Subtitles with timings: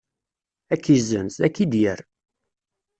[0.73, 1.99] Ad k-izzenz, ad k-id-yerr.